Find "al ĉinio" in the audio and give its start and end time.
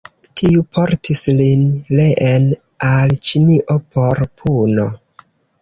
2.89-3.79